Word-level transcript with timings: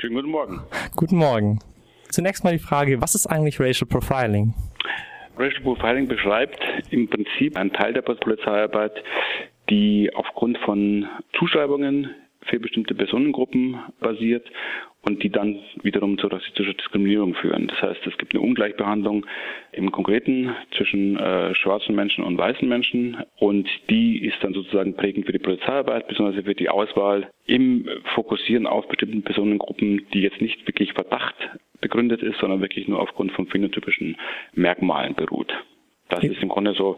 Schönen 0.00 0.14
guten 0.14 0.30
Morgen. 0.30 0.60
Guten 0.96 1.16
Morgen. 1.16 1.58
Zunächst 2.08 2.42
mal 2.42 2.54
die 2.54 2.58
Frage, 2.58 3.02
was 3.02 3.14
ist 3.14 3.26
eigentlich 3.26 3.60
Racial 3.60 3.86
Profiling? 3.86 4.54
Racial 5.36 5.62
Profiling 5.62 6.08
beschreibt 6.08 6.58
im 6.88 7.06
Prinzip 7.06 7.54
einen 7.58 7.70
Teil 7.70 7.92
der 7.92 8.00
Polizeiarbeit, 8.00 8.92
die 9.68 10.10
aufgrund 10.14 10.56
von 10.64 11.06
Zuschreibungen 11.38 12.14
für 12.50 12.60
bestimmte 12.60 12.94
Personengruppen 12.94 13.78
basiert 14.00 14.46
und 15.02 15.22
die 15.22 15.30
dann 15.30 15.58
wiederum 15.82 16.18
zu 16.18 16.26
rassistischer 16.26 16.74
Diskriminierung 16.74 17.34
führen. 17.34 17.68
Das 17.68 17.80
heißt, 17.80 18.06
es 18.06 18.18
gibt 18.18 18.34
eine 18.34 18.42
Ungleichbehandlung 18.42 19.24
im 19.72 19.90
Konkreten 19.90 20.54
zwischen 20.76 21.16
äh, 21.16 21.54
schwarzen 21.54 21.94
Menschen 21.94 22.22
und 22.24 22.36
weißen 22.36 22.68
Menschen 22.68 23.16
und 23.38 23.68
die 23.88 24.24
ist 24.26 24.36
dann 24.42 24.52
sozusagen 24.52 24.94
prägend 24.94 25.26
für 25.26 25.32
die 25.32 25.38
Polizeiarbeit 25.38 26.08
bzw. 26.08 26.42
für 26.42 26.54
die 26.54 26.68
Auswahl 26.68 27.30
im 27.46 27.88
Fokussieren 28.14 28.66
auf 28.66 28.86
bestimmten 28.88 29.22
Personengruppen, 29.22 30.06
die 30.12 30.20
jetzt 30.20 30.40
nicht 30.40 30.66
wirklich 30.66 30.92
Verdacht 30.92 31.36
begründet 31.80 32.22
ist, 32.22 32.38
sondern 32.38 32.60
wirklich 32.60 32.86
nur 32.86 33.00
aufgrund 33.00 33.32
von 33.32 33.46
phänotypischen 33.46 34.16
Merkmalen 34.54 35.14
beruht. 35.14 35.52
Das 36.10 36.24
ist 36.24 36.42
im 36.42 36.48
Grunde 36.48 36.74
so, 36.74 36.96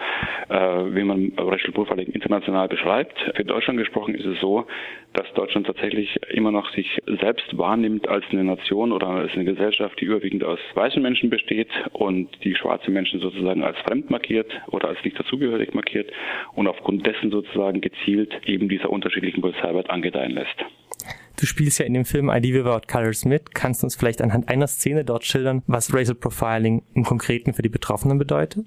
äh, 0.49 0.57
wie 0.57 1.05
man 1.05 1.33
Racial 1.37 1.73
Profiling 1.73 2.09
international 2.09 2.69
beschreibt. 2.69 3.19
Für 3.35 3.45
Deutschland 3.45 3.79
gesprochen 3.79 4.15
ist 4.15 4.27
es 4.27 4.41
so, 4.41 4.67
dass 5.13 5.31
Deutschland 5.35 5.67
tatsächlich 5.67 6.19
immer 6.31 6.51
noch 6.51 6.71
sich 6.73 7.01
selbst 7.21 7.57
wahrnimmt 7.57 8.09
als 8.09 8.25
eine 8.31 8.45
Nation 8.45 8.93
oder 8.93 9.09
als 9.09 9.33
eine 9.35 9.45
Gesellschaft, 9.45 10.01
die 10.01 10.07
überwiegend 10.07 10.45
aus 10.45 10.59
weißen 10.75 11.03
Menschen 11.03 11.31
besteht 11.31 11.69
und 11.93 12.29
die 12.45 12.55
schwarze 12.55 12.91
Menschen 12.91 13.21
sozusagen 13.21 13.63
als 13.63 13.79
fremd 13.81 14.11
markiert 14.11 14.51
oder 14.69 14.89
als 14.89 14.99
nicht 15.05 15.19
dazugehörig 15.19 15.75
markiert 15.75 16.11
und 16.55 16.67
aufgrund 16.67 17.07
dessen 17.07 17.31
sozusagen 17.31 17.81
gezielt 17.81 18.33
eben 18.47 18.69
dieser 18.69 18.91
unterschiedlichen 18.91 19.43
Polizeiarbeit 19.43 19.91
angedeihen 19.91 20.33
lässt. 20.33 20.65
Du 21.43 21.47
spielst 21.47 21.81
ja 21.81 21.87
in 21.87 21.95
dem 21.95 22.05
Film 22.05 22.31
ID 22.31 22.55
Without 22.55 22.87
Colors 22.87 23.25
mit. 23.25 23.53
Kannst 23.55 23.83
du 23.83 23.87
uns 23.87 23.97
vielleicht 23.97 24.23
anhand 24.23 24.49
einer 24.49 24.69
Szene 24.69 25.05
dort 25.05 25.25
schildern, 25.25 25.63
was 25.67 25.93
Racial 25.93 26.15
Profiling 26.15 26.85
im 26.95 27.03
Konkreten 27.03 27.53
für 27.53 27.63
die 27.63 27.69
Betroffenen 27.69 28.17
bedeutet? 28.17 28.65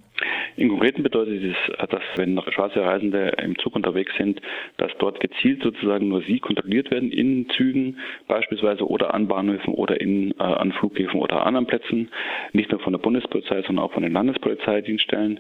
Im 0.58 0.70
Konkreten 0.70 1.04
bedeutet 1.04 1.44
es, 1.44 1.88
dass 1.90 2.02
wenn 2.16 2.40
schwarze 2.52 2.82
Reisende 2.82 3.34
im 3.44 3.58
Zug 3.60 3.76
unterwegs 3.76 4.14
sind, 4.18 4.42
dass 4.78 4.92
dort 5.00 5.20
gezielt 5.20 5.64
sozusagen 5.64 6.08
nur 6.08 6.22
sie 6.22 6.40
kontrolliert 6.40 6.92
werden 6.92 7.12
in 7.12 7.50
Zügen 7.50 7.98
beispielsweise 8.28 8.88
oder 8.88 9.14
an 9.14 9.28
Bahnhöfen 9.28 9.74
oder 9.74 10.00
in, 10.00 10.32
äh, 10.32 10.44
an 10.44 10.72
Flughäfen 10.74 11.20
oder 11.20 11.46
anderen 11.46 11.68
Plätzen, 11.68 12.10
nicht 12.54 12.72
nur 12.72 12.80
von 12.80 12.94
der 12.94 13.00
Bundespolizei, 13.00 13.62
sondern 13.64 13.86
auch 13.86 13.94
von 13.94 14.04
den 14.04 14.14
Landespolizeidienststellen. 14.14 15.40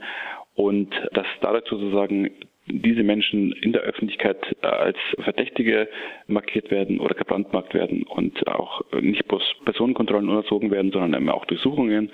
Und 0.56 0.90
dass 1.12 1.28
dadurch 1.42 1.66
sozusagen 1.68 2.32
diese 2.68 3.04
Menschen 3.04 3.52
in 3.52 3.74
der 3.74 3.82
Öffentlichkeit 3.82 4.38
äh, 4.62 4.68
als 4.68 4.98
Verdächtige 5.24 5.88
markiert 6.28 6.72
werden 6.72 7.00
oder 7.00 7.16
gebrandmarkt 7.16 7.74
werden 7.74 8.04
und 8.04 8.48
auch 8.48 8.82
nicht 9.02 9.28
bloß 9.28 9.44
Personenkontrollen 9.66 10.30
unterzogen 10.30 10.72
werden, 10.72 10.92
sondern 10.92 11.30
auch 11.30 11.46
Durchsuchungen, 11.46 12.12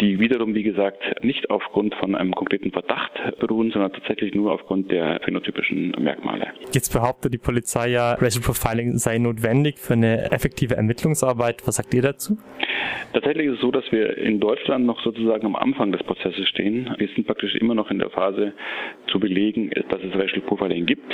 die 0.00 0.20
wiederum, 0.20 0.54
wie 0.54 0.62
gesagt, 0.62 1.02
nicht 1.22 1.50
aufgrund 1.50 1.94
von 1.96 2.14
einem 2.14 2.34
konkreten 2.34 2.70
Verdacht 2.70 3.12
beruhen, 3.40 3.70
sondern 3.70 3.92
tatsächlich 3.92 4.34
nur 4.34 4.52
aufgrund 4.52 4.90
der 4.90 5.20
phänotypischen 5.24 5.90
Merkmale. 5.98 6.48
Jetzt 6.72 6.92
behauptet 6.92 7.32
die 7.32 7.38
Polizei 7.38 7.90
ja, 7.90 8.12
Racial 8.14 8.42
Profiling 8.42 8.98
sei 8.98 9.18
notwendig 9.18 9.78
für 9.78 9.94
eine 9.94 10.30
effektive 10.30 10.76
Ermittlungsarbeit. 10.76 11.66
Was 11.66 11.76
sagt 11.76 11.92
ihr 11.94 12.02
dazu? 12.02 12.38
Tatsächlich 13.12 13.46
ist 13.46 13.54
es 13.54 13.60
so, 13.60 13.70
dass 13.70 13.90
wir 13.90 14.16
in 14.18 14.38
Deutschland 14.38 14.86
noch 14.86 15.00
sozusagen 15.02 15.46
am 15.46 15.56
Anfang 15.56 15.92
des 15.92 16.02
Prozesses 16.02 16.46
stehen. 16.48 16.94
Wir 16.98 17.08
sind 17.14 17.26
praktisch 17.26 17.54
immer 17.54 17.74
noch 17.74 17.90
in 17.90 17.98
der 17.98 18.10
Phase 18.10 18.52
zu 19.10 19.18
belegen, 19.18 19.70
dass 19.88 20.02
es 20.02 20.14
Racial 20.14 20.40
Profiling 20.42 20.86
gibt. 20.86 21.12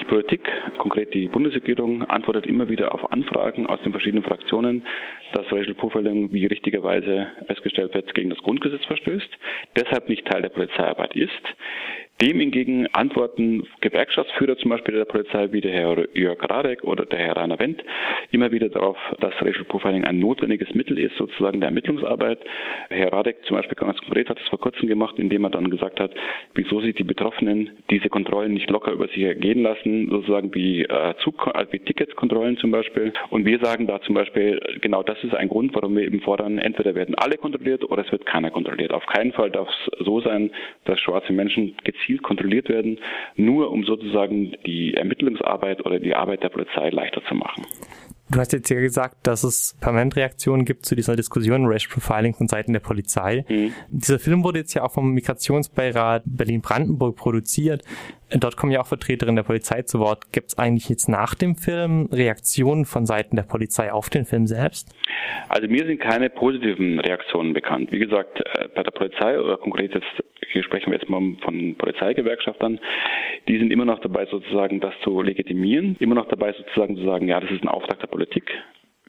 Die 0.00 0.04
Politik, 0.04 0.40
konkret 0.78 1.12
die 1.14 1.28
Bundesregierung, 1.28 2.02
antwortet 2.04 2.46
immer 2.46 2.68
wieder 2.68 2.94
auf 2.94 3.12
Anfragen 3.12 3.66
aus 3.66 3.80
den 3.82 3.92
verschiedenen 3.92 4.24
Fraktionen, 4.24 4.84
dass 5.32 5.46
Racial 5.52 5.74
Profiling, 5.74 6.32
wie 6.32 6.46
richtigerweise 6.46 7.28
festgestellt 7.46 7.94
wird, 7.94 8.14
gegen 8.14 8.30
das 8.30 8.38
Grundgesetz 8.38 8.84
verstößt, 8.86 9.30
deshalb 9.76 10.08
nicht 10.08 10.26
Teil 10.26 10.42
der 10.42 10.48
Polizeiarbeit 10.50 11.14
ist. 11.16 11.42
Dem 12.22 12.38
hingegen 12.38 12.86
antworten 12.92 13.66
Gewerkschaftsführer 13.80 14.56
zum 14.56 14.70
Beispiel 14.70 14.94
der 14.94 15.06
Polizei 15.06 15.50
wie 15.50 15.60
der 15.60 15.72
Herr 15.72 16.06
Jörg 16.16 16.38
Radek 16.48 16.84
oder 16.84 17.04
der 17.04 17.18
Herr 17.18 17.36
Rainer 17.36 17.58
Wendt 17.58 17.82
immer 18.30 18.52
wieder 18.52 18.68
darauf, 18.68 18.96
dass 19.18 19.34
Racial 19.42 19.64
Profiling 19.64 20.04
ein 20.04 20.20
notwendiges 20.20 20.72
Mittel 20.72 21.00
ist, 21.00 21.16
sozusagen 21.16 21.58
der 21.58 21.70
Ermittlungsarbeit. 21.70 22.38
Herr 22.90 23.12
Radek 23.12 23.44
zum 23.44 23.56
Beispiel 23.56 23.74
ganz 23.74 23.98
konkret 23.98 24.28
hat 24.28 24.38
es 24.38 24.48
vor 24.50 24.60
kurzem 24.60 24.86
gemacht, 24.86 25.18
indem 25.18 25.42
er 25.42 25.50
dann 25.50 25.68
gesagt 25.68 25.98
hat, 25.98 26.12
wieso 26.54 26.80
sich 26.80 26.94
die 26.94 27.02
Betroffenen 27.02 27.70
diese 27.90 28.08
Kontrollen 28.08 28.54
nicht 28.54 28.70
locker 28.70 28.92
über 28.92 29.08
sich 29.08 29.22
ergehen 29.22 29.64
lassen, 29.64 30.08
sozusagen 30.08 30.54
wie, 30.54 30.82
äh, 30.82 31.14
Zug 31.24 31.50
äh, 31.52 31.66
wie 31.72 31.80
Ticketkontrollen 31.80 32.56
zum 32.56 32.70
Beispiel. 32.70 33.12
Und 33.30 33.46
wir 33.46 33.58
sagen 33.58 33.88
da 33.88 34.00
zum 34.00 34.14
Beispiel, 34.14 34.60
genau 34.80 35.02
das 35.02 35.18
ist 35.24 35.34
ein 35.34 35.48
Grund, 35.48 35.74
warum 35.74 35.96
wir 35.96 36.04
eben 36.04 36.20
fordern, 36.20 36.58
entweder 36.58 36.94
werden 36.94 37.16
alle 37.16 37.36
kontrolliert 37.36 37.82
oder 37.82 38.06
es 38.06 38.12
wird 38.12 38.26
keiner 38.26 38.52
kontrolliert. 38.52 38.92
Auf 38.92 39.06
keinen 39.06 39.32
Fall 39.32 39.50
darf 39.50 39.68
es 39.68 40.06
so 40.06 40.20
sein, 40.20 40.52
dass 40.84 41.00
schwarze 41.00 41.32
Menschen 41.32 41.74
gezielt 41.82 42.11
gezielt 42.12 42.22
kontrolliert 42.22 42.68
werden, 42.68 42.98
nur 43.36 43.70
um 43.70 43.84
sozusagen 43.84 44.52
die 44.66 44.94
Ermittlungsarbeit 44.94 45.84
oder 45.84 45.98
die 45.98 46.14
Arbeit 46.14 46.42
der 46.42 46.50
Polizei 46.50 46.90
leichter 46.90 47.22
zu 47.28 47.34
machen. 47.34 47.64
Du 48.30 48.38
hast 48.38 48.52
jetzt 48.54 48.70
ja 48.70 48.80
gesagt, 48.80 49.26
dass 49.26 49.44
es 49.44 49.76
permanent 49.82 50.16
Reaktionen 50.16 50.64
gibt 50.64 50.86
zu 50.86 50.94
dieser 50.94 51.16
Diskussion 51.16 51.66
Racial 51.66 51.92
Profiling 51.92 52.32
von 52.32 52.48
Seiten 52.48 52.72
der 52.72 52.80
Polizei. 52.80 53.44
Mhm. 53.46 53.74
Dieser 53.90 54.18
Film 54.18 54.42
wurde 54.42 54.60
jetzt 54.60 54.72
ja 54.72 54.84
auch 54.84 54.92
vom 54.92 55.12
Migrationsbeirat 55.12 56.22
Berlin-Brandenburg 56.24 57.16
produziert. 57.16 57.82
Dort 58.30 58.56
kommen 58.56 58.72
ja 58.72 58.80
auch 58.80 58.86
Vertreterinnen 58.86 59.36
der 59.36 59.42
Polizei 59.42 59.82
zu 59.82 59.98
Wort. 59.98 60.32
Gibt 60.32 60.48
es 60.48 60.58
eigentlich 60.58 60.88
jetzt 60.88 61.10
nach 61.10 61.34
dem 61.34 61.56
Film 61.56 62.08
Reaktionen 62.10 62.86
von 62.86 63.04
Seiten 63.04 63.36
der 63.36 63.42
Polizei 63.42 63.92
auf 63.92 64.08
den 64.08 64.24
Film 64.24 64.46
selbst? 64.46 64.96
Also 65.50 65.68
mir 65.68 65.84
sind 65.84 66.00
keine 66.00 66.30
positiven 66.30 67.00
Reaktionen 67.00 67.52
bekannt. 67.52 67.92
Wie 67.92 67.98
gesagt, 67.98 68.40
äh, 68.40 68.68
bei 68.74 68.82
der 68.82 68.92
Polizei 68.92 69.38
oder 69.38 69.58
konkret 69.58 69.92
jetzt 69.92 70.24
hier 70.52 70.62
sprechen 70.62 70.92
wir 70.92 70.98
jetzt 70.98 71.08
mal 71.08 71.34
von 71.42 71.74
Polizeigewerkschaftern, 71.76 72.78
die 73.48 73.58
sind 73.58 73.72
immer 73.72 73.84
noch 73.84 74.00
dabei, 74.00 74.26
sozusagen 74.26 74.80
das 74.80 74.94
zu 75.02 75.22
legitimieren, 75.22 75.96
immer 75.98 76.14
noch 76.14 76.28
dabei, 76.28 76.52
sozusagen 76.52 76.96
zu 76.96 77.04
sagen, 77.04 77.28
ja, 77.28 77.40
das 77.40 77.50
ist 77.50 77.62
ein 77.62 77.68
Auftrag 77.68 78.00
der 78.00 78.06
Politik. 78.06 78.50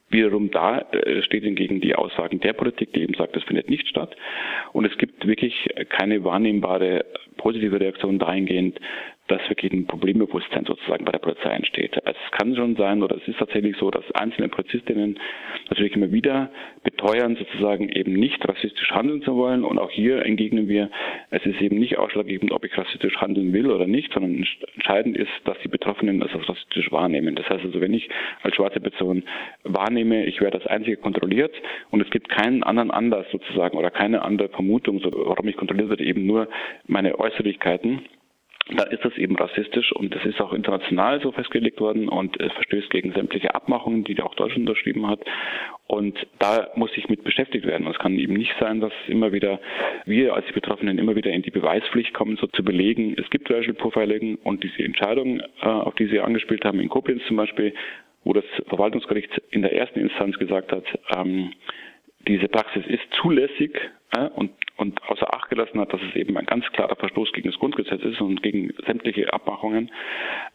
Wiederum 0.09 0.51
da 0.51 0.79
äh, 0.91 1.23
steht 1.23 1.43
hingegen 1.43 1.81
die 1.81 1.95
Aussagen 1.95 2.39
der 2.39 2.53
Politik, 2.53 2.93
die 2.93 3.01
eben 3.01 3.15
sagt, 3.15 3.35
das 3.35 3.43
findet 3.43 3.69
nicht 3.69 3.87
statt. 3.87 4.15
Und 4.71 4.85
es 4.85 4.97
gibt 4.97 5.25
wirklich 5.25 5.67
keine 5.89 6.23
wahrnehmbare 6.23 7.05
positive 7.37 7.79
Reaktion 7.79 8.19
dahingehend, 8.19 8.79
dass 9.27 9.41
wirklich 9.49 9.71
ein 9.71 9.87
Problembewusstsein 9.87 10.65
sozusagen 10.65 11.05
bei 11.05 11.11
der 11.11 11.19
Polizei 11.19 11.49
entsteht. 11.49 11.97
Es 12.03 12.15
kann 12.31 12.55
schon 12.55 12.75
sein, 12.75 13.01
oder 13.01 13.15
es 13.15 13.27
ist 13.27 13.39
tatsächlich 13.39 13.77
so, 13.77 13.89
dass 13.89 14.03
einzelne 14.11 14.49
Polizistinnen 14.49 15.17
natürlich 15.69 15.95
immer 15.95 16.11
wieder 16.11 16.49
beteuern, 16.83 17.37
sozusagen 17.37 17.87
eben 17.89 18.13
nicht 18.13 18.45
rassistisch 18.47 18.91
handeln 18.91 19.21
zu 19.21 19.35
wollen. 19.35 19.63
Und 19.63 19.79
auch 19.79 19.89
hier 19.89 20.25
entgegnen 20.25 20.67
wir, 20.67 20.89
es 21.29 21.45
ist 21.45 21.61
eben 21.61 21.79
nicht 21.79 21.97
ausschlaggebend, 21.97 22.51
ob 22.51 22.65
ich 22.65 22.77
rassistisch 22.77 23.15
handeln 23.17 23.53
will 23.53 23.71
oder 23.71 23.87
nicht, 23.87 24.11
sondern 24.11 24.45
entscheidend 24.75 25.17
ist, 25.17 25.31
dass 25.45 25.57
die 25.63 25.69
Betroffenen 25.69 26.19
das 26.19 26.33
als 26.33 26.49
rassistisch 26.49 26.91
wahrnehmen. 26.91 27.35
Das 27.35 27.49
heißt 27.49 27.63
also, 27.63 27.79
wenn 27.79 27.93
ich 27.93 28.09
als 28.41 28.55
schwarze 28.55 28.81
Person 28.81 29.23
wahrnehme, 29.63 30.25
ich 30.25 30.41
werde 30.41 30.59
als 30.59 30.67
Einzige 30.67 30.97
kontrolliert 30.97 31.53
und 31.91 32.01
es 32.01 32.09
gibt 32.09 32.27
keinen 32.27 32.63
anderen 32.63 32.91
Anlass 32.91 33.25
sozusagen 33.31 33.77
oder 33.77 33.89
keine 33.89 34.21
andere 34.21 34.49
Vermutung, 34.49 35.01
warum 35.03 35.47
ich 35.47 35.55
kontrolliert 35.55 35.89
werde, 35.89 36.03
eben 36.03 36.25
nur 36.25 36.49
meine 36.87 37.17
Äußerlichkeiten, 37.17 38.01
dann 38.69 38.91
ist 38.91 39.03
das 39.03 39.17
eben 39.17 39.35
rassistisch 39.35 39.91
und 39.91 40.15
das 40.15 40.23
ist 40.23 40.39
auch 40.39 40.53
international 40.53 41.21
so 41.21 41.31
festgelegt 41.31 41.81
worden 41.81 42.07
und 42.07 42.39
es 42.39 42.51
verstößt 42.53 42.89
gegen 42.89 43.11
sämtliche 43.11 43.53
Abmachungen, 43.53 44.05
die 44.05 44.19
auch 44.21 44.35
Deutschland 44.35 44.69
unterschrieben 44.69 45.07
hat. 45.07 45.19
Und 45.85 46.17
da 46.39 46.69
muss 46.75 46.91
sich 46.93 47.09
mit 47.09 47.23
beschäftigt 47.23 47.65
werden. 47.65 47.85
Es 47.87 47.99
kann 47.99 48.17
eben 48.17 48.33
nicht 48.33 48.53
sein, 48.59 48.79
dass 48.79 48.93
immer 49.07 49.33
wieder 49.33 49.59
wir 50.05 50.33
als 50.33 50.45
die 50.47 50.53
Betroffenen 50.53 50.97
immer 50.97 51.15
wieder 51.15 51.31
in 51.31 51.41
die 51.41 51.51
Beweispflicht 51.51 52.13
kommen, 52.13 52.37
so 52.37 52.47
zu 52.47 52.63
belegen, 52.63 53.15
es 53.17 53.29
gibt 53.29 53.51
Racial 53.51 53.73
Profiling 53.73 54.35
und 54.43 54.63
diese 54.63 54.83
Entscheidung, 54.83 55.41
äh, 55.61 55.67
auf 55.67 55.95
die 55.95 56.07
Sie 56.07 56.21
angespielt 56.21 56.63
haben, 56.63 56.79
in 56.79 56.89
Koblenz 56.89 57.21
zum 57.27 57.35
Beispiel, 57.35 57.73
wo 58.23 58.31
das 58.31 58.45
Verwaltungsgericht 58.69 59.41
in 59.51 59.61
der 59.61 59.73
ersten 59.73 59.99
Instanz 59.99 60.37
gesagt 60.39 60.71
hat, 60.71 60.85
ähm, 61.13 61.51
diese 62.27 62.47
Praxis 62.47 62.85
ist 62.87 63.03
zulässig 63.21 63.77
äh, 64.15 64.29
und, 64.29 64.51
und 64.77 65.01
außer 65.03 65.22
Acht 65.53 65.73
gelassen 65.73 65.79
hat, 65.79 65.93
dass 65.93 66.01
es 66.01 66.15
eben 66.15 66.37
ein 66.37 66.45
ganz 66.45 66.65
klarer 66.71 66.95
Verstoß 66.95 67.31
gegen 67.33 67.49
das 67.49 67.59
Grundgesetz 67.59 68.01
ist 68.03 68.21
und 68.21 68.41
gegen 68.41 68.73
sämtliche 68.85 69.31
Abmachungen, 69.31 69.91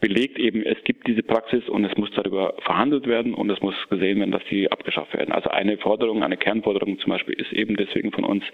belegt 0.01 0.39
eben, 0.39 0.63
es 0.63 0.83
gibt 0.85 1.07
diese 1.07 1.23
Praxis 1.23 1.69
und 1.69 1.85
es 1.85 1.97
muss 1.97 2.11
darüber 2.13 2.55
verhandelt 2.61 3.07
werden 3.07 3.35
und 3.35 3.49
es 3.51 3.61
muss 3.61 3.75
gesehen 3.89 4.19
werden, 4.19 4.33
dass 4.33 4.45
die 4.51 4.71
abgeschafft 4.71 5.15
werden. 5.15 5.33
Also 5.33 5.51
eine 5.51 5.79
Forderung, 5.79 6.23
eine 6.23 6.37
Kernforderung 6.37 6.99
zum 6.99 7.11
Beispiel 7.11 7.35
ist 7.35 7.53
eben 7.53 7.77
deswegen 7.77 8.13
von 8.13 8.25
uns 8.25 8.45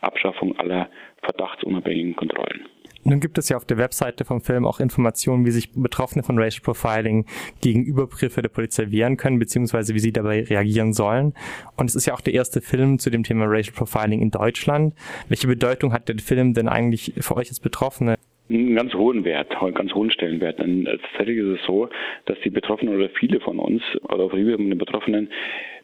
Abschaffung 0.00 0.58
aller 0.58 0.88
verdachtsunabhängigen 1.22 2.14
Kontrollen. 2.14 2.66
Nun 3.06 3.20
gibt 3.20 3.38
es 3.38 3.48
ja 3.48 3.56
auf 3.56 3.64
der 3.64 3.78
Webseite 3.78 4.24
vom 4.24 4.40
Film 4.40 4.66
auch 4.66 4.80
Informationen, 4.80 5.46
wie 5.46 5.52
sich 5.52 5.70
Betroffene 5.72 6.24
von 6.24 6.38
Racial 6.38 6.62
Profiling 6.64 7.24
gegen 7.60 7.84
Übergriffe 7.84 8.42
der 8.42 8.48
Polizei 8.48 8.90
wehren 8.90 9.16
können, 9.16 9.38
beziehungsweise 9.38 9.94
wie 9.94 10.00
sie 10.00 10.12
dabei 10.12 10.42
reagieren 10.42 10.92
sollen. 10.92 11.32
Und 11.76 11.88
es 11.88 11.94
ist 11.94 12.06
ja 12.06 12.14
auch 12.14 12.20
der 12.20 12.34
erste 12.34 12.60
Film 12.60 12.98
zu 12.98 13.10
dem 13.10 13.22
Thema 13.22 13.44
Racial 13.46 13.76
Profiling 13.76 14.22
in 14.22 14.32
Deutschland. 14.32 14.92
Welche 15.28 15.46
Bedeutung 15.46 15.92
hat 15.92 16.08
der 16.08 16.16
Film 16.18 16.52
denn 16.52 16.68
eigentlich 16.68 17.12
für 17.20 17.36
euch 17.36 17.48
als 17.48 17.60
Betroffene? 17.60 18.16
einen 18.48 18.76
ganz 18.76 18.94
hohen 18.94 19.24
Wert, 19.24 19.50
einen 19.60 19.74
ganz 19.74 19.92
hohen 19.94 20.10
Stellenwert. 20.10 20.58
Denn 20.58 20.84
tatsächlich 20.84 21.38
ist 21.38 21.60
es 21.60 21.66
so, 21.66 21.88
dass 22.26 22.38
die 22.44 22.50
Betroffenen 22.50 22.94
oder 22.94 23.08
viele 23.08 23.40
von 23.40 23.58
uns 23.58 23.82
oder 24.02 24.24
auch 24.24 24.34
wir 24.34 24.56
von 24.56 24.68
den 24.68 24.78
Betroffenen 24.78 25.30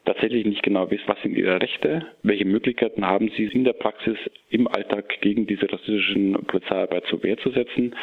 tatsächlich 0.05 0.45
nicht 0.45 0.63
genau 0.63 0.89
wissen, 0.91 1.03
was 1.07 1.21
sind 1.21 1.35
ihre 1.37 1.61
Rechte, 1.61 2.05
welche 2.23 2.45
Möglichkeiten 2.45 3.05
haben 3.05 3.29
sie 3.35 3.45
in 3.45 3.63
der 3.63 3.73
Praxis 3.73 4.17
im 4.49 4.67
Alltag 4.67 5.21
gegen 5.21 5.47
diese 5.47 5.71
rassistischen 5.71 6.33
Polizeiarbeit 6.45 7.05
zur 7.05 7.23
Wehr 7.23 7.37
zu 7.37 7.49
setzen 7.51 7.95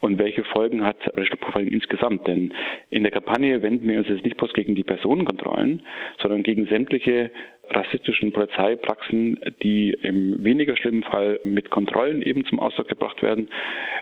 und 0.00 0.18
welche 0.18 0.44
Folgen 0.44 0.84
hat 0.84 0.96
Racial 1.16 1.38
Profiling 1.38 1.72
insgesamt. 1.72 2.26
Denn 2.26 2.52
in 2.90 3.04
der 3.04 3.12
Kampagne 3.12 3.62
wenden 3.62 3.88
wir 3.88 3.98
uns 3.98 4.08
jetzt 4.08 4.24
nicht 4.24 4.36
bloß 4.36 4.52
gegen 4.52 4.74
die 4.74 4.84
Personenkontrollen, 4.84 5.82
sondern 6.20 6.42
gegen 6.42 6.66
sämtliche 6.66 7.30
rassistischen 7.70 8.32
Polizeipraxen, 8.32 9.40
die 9.62 9.96
im 10.02 10.42
weniger 10.44 10.76
schlimmen 10.76 11.02
Fall 11.02 11.40
mit 11.46 11.70
Kontrollen 11.70 12.22
eben 12.22 12.44
zum 12.44 12.60
Ausdruck 12.60 12.88
gebracht 12.88 13.22
werden, 13.22 13.48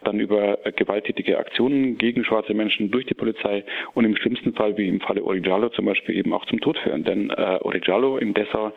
dann 0.05 0.21
über 0.21 0.59
gewalttätige 0.77 1.39
Aktionen 1.39 1.99
gegen 1.99 2.25
schwarze 2.25 2.55
Menschen 2.55 2.91
durch 2.91 3.07
die 3.07 3.15
Polizei 3.15 3.65
und 3.95 4.05
im 4.05 4.17
schlimmsten 4.17 4.55
Fall, 4.55 4.77
wie 4.77 4.89
im 4.89 5.01
Falle 5.01 5.25
Origalo 5.25 5.69
zum 5.71 5.87
Beispiel, 5.87 6.17
eben 6.17 6.33
auch 6.33 6.47
zum 6.47 6.61
Tod 6.61 6.79
führen. 6.79 7.05
Denn 7.05 7.31
äh, 7.31 7.59
Origalo 7.61 8.19
in 8.19 8.35
Dessau 8.35 8.73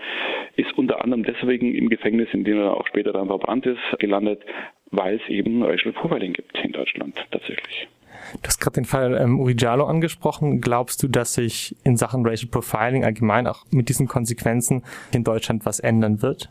ist 0.55 0.77
unter 0.77 1.03
anderem 1.03 1.23
deswegen 1.23 1.75
im 1.75 1.89
Gefängnis, 1.89 2.29
in 2.33 2.43
dem 2.43 2.59
er 2.59 2.75
auch 2.75 2.87
später 2.87 3.13
dann 3.13 3.27
verbrannt 3.27 3.65
ist, 3.65 3.79
gelandet, 3.99 4.41
weil 4.91 5.15
es 5.15 5.29
eben 5.29 5.63
Racial 5.63 5.93
Profiling 5.93 6.33
gibt 6.33 6.57
in 6.63 6.71
Deutschland 6.71 7.15
tatsächlich. 7.31 7.87
Du 8.41 8.47
hast 8.47 8.59
gerade 8.59 8.75
den 8.75 8.85
Fall 8.85 9.17
ähm, 9.19 9.39
Urijalo 9.39 9.85
angesprochen. 9.85 10.61
Glaubst 10.61 11.01
du, 11.03 11.07
dass 11.07 11.33
sich 11.35 11.75
in 11.83 11.97
Sachen 11.97 12.25
Racial 12.25 12.49
Profiling 12.49 13.03
allgemein 13.03 13.47
auch 13.47 13.65
mit 13.71 13.89
diesen 13.89 14.07
Konsequenzen 14.07 14.83
in 15.13 15.23
Deutschland 15.23 15.65
was 15.65 15.79
ändern 15.79 16.21
wird? 16.21 16.49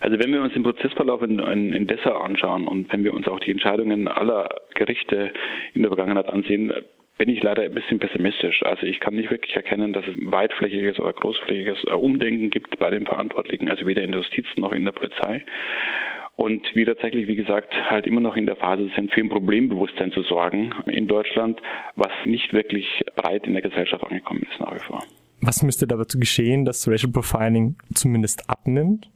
Also 0.00 0.18
wenn 0.18 0.32
wir 0.32 0.42
uns 0.42 0.52
den 0.52 0.62
Prozessverlauf 0.62 1.22
in, 1.22 1.38
in, 1.40 1.72
in 1.72 1.86
Dessau 1.86 2.16
anschauen 2.18 2.68
und 2.68 2.92
wenn 2.92 3.04
wir 3.04 3.14
uns 3.14 3.26
auch 3.26 3.40
die 3.40 3.50
Entscheidungen 3.50 4.06
aller 4.06 4.48
Gerichte 4.74 5.32
in 5.74 5.82
der 5.82 5.90
Vergangenheit 5.90 6.28
ansehen, 6.28 6.72
bin 7.18 7.28
ich 7.28 7.42
leider 7.42 7.62
ein 7.62 7.74
bisschen 7.74 7.98
pessimistisch. 7.98 8.62
Also 8.62 8.86
ich 8.86 9.00
kann 9.00 9.16
nicht 9.16 9.30
wirklich 9.30 9.54
erkennen, 9.56 9.92
dass 9.92 10.06
es 10.06 10.14
weitflächiges 10.20 11.00
oder 11.00 11.12
großflächiges 11.12 11.84
Umdenken 11.84 12.50
gibt 12.50 12.78
bei 12.78 12.90
den 12.90 13.06
Verantwortlichen, 13.06 13.68
also 13.68 13.86
weder 13.86 14.02
in 14.02 14.12
der 14.12 14.20
Justiz 14.20 14.46
noch 14.56 14.72
in 14.72 14.84
der 14.84 14.92
Polizei 14.92 15.44
und 16.38 16.62
wir 16.74 16.86
tatsächlich, 16.86 17.26
wie 17.26 17.34
gesagt, 17.34 17.74
halt 17.90 18.06
immer 18.06 18.20
noch 18.20 18.36
in 18.36 18.46
der 18.46 18.54
Phase 18.54 18.88
sind, 18.94 19.12
für 19.12 19.20
ein 19.20 19.28
Problembewusstsein 19.28 20.12
zu 20.12 20.22
sorgen 20.22 20.72
in 20.86 21.08
Deutschland, 21.08 21.60
was 21.96 22.12
nicht 22.26 22.52
wirklich 22.52 22.86
breit 23.16 23.44
in 23.48 23.54
der 23.54 23.62
Gesellschaft 23.62 24.04
angekommen 24.04 24.46
ist 24.48 24.60
nach 24.60 24.72
wie 24.72 24.78
vor. 24.78 25.02
Was 25.40 25.64
müsste 25.64 25.88
dazu 25.88 26.16
geschehen, 26.16 26.64
dass 26.64 26.86
Racial 26.86 27.10
Profiling 27.10 27.74
zumindest 27.92 28.48
abnimmt? 28.48 29.10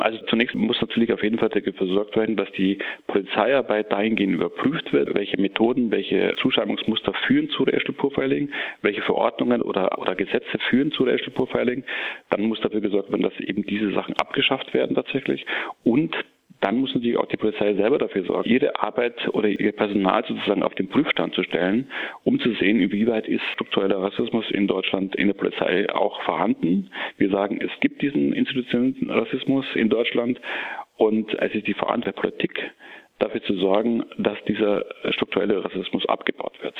Also 0.00 0.18
zunächst 0.26 0.54
muss 0.54 0.80
natürlich 0.80 1.12
auf 1.12 1.22
jeden 1.22 1.38
Fall 1.38 1.48
dafür 1.48 1.72
gesorgt 1.72 2.16
werden, 2.16 2.36
dass 2.36 2.50
die 2.52 2.78
Polizeiarbeit 3.06 3.90
dahingehend 3.92 4.34
überprüft 4.34 4.92
wird, 4.92 5.14
welche 5.14 5.40
Methoden, 5.40 5.90
welche 5.90 6.34
Zuschreibungsmuster 6.40 7.12
führen 7.26 7.48
zu 7.50 7.64
Racial 7.64 7.94
Profiling, 7.94 8.50
welche 8.82 9.02
Verordnungen 9.02 9.62
oder, 9.62 9.98
oder 9.98 10.14
Gesetze 10.14 10.58
führen 10.70 10.92
zu 10.92 11.04
Racial 11.04 11.30
Profiling. 11.30 11.84
Dann 12.30 12.42
muss 12.42 12.60
dafür 12.60 12.80
gesorgt 12.80 13.10
werden, 13.10 13.22
dass 13.22 13.38
eben 13.40 13.62
diese 13.64 13.92
Sachen 13.92 14.14
abgeschafft 14.16 14.72
werden 14.74 14.94
tatsächlich 14.94 15.44
und 15.84 16.16
dann 16.60 16.78
muss 16.78 16.94
natürlich 16.94 17.16
auch 17.16 17.26
die 17.26 17.36
Polizei 17.36 17.74
selber 17.74 17.98
dafür 17.98 18.24
sorgen, 18.24 18.48
ihre 18.48 18.80
Arbeit 18.80 19.28
oder 19.32 19.48
ihr 19.48 19.72
Personal 19.72 20.24
sozusagen 20.26 20.62
auf 20.62 20.74
den 20.74 20.88
Prüfstand 20.88 21.34
zu 21.34 21.42
stellen, 21.42 21.88
um 22.24 22.40
zu 22.40 22.52
sehen, 22.54 22.80
inwieweit 22.80 23.28
ist 23.28 23.42
struktureller 23.54 24.02
Rassismus 24.02 24.50
in 24.50 24.66
Deutschland 24.66 25.14
in 25.16 25.28
der 25.28 25.34
Polizei 25.34 25.88
auch 25.94 26.20
vorhanden. 26.22 26.90
Wir 27.16 27.30
sagen, 27.30 27.60
es 27.60 27.70
gibt 27.80 28.02
diesen 28.02 28.32
institutionellen 28.32 29.10
Rassismus 29.10 29.66
in 29.74 29.88
Deutschland 29.88 30.40
und 30.96 31.32
es 31.34 31.54
ist 31.54 31.66
die 31.66 31.74
Verantwortung 31.74 31.98
der 31.98 32.12
Politik, 32.12 32.70
dafür 33.18 33.42
zu 33.42 33.54
sorgen, 33.54 34.04
dass 34.18 34.38
dieser 34.46 34.84
strukturelle 35.10 35.64
Rassismus 35.64 36.06
abgebaut 36.08 36.56
wird. 36.62 36.74